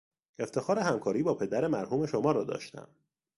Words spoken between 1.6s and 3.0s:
مرحوم شما را داشتم.